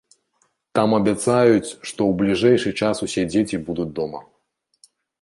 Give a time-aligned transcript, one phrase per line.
[0.79, 4.27] Там абяцаюць, што ў бліжэйшы час усе дзеці будуць дома.